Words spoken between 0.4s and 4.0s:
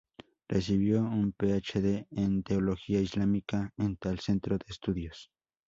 Recibió un PhD en teología islámica en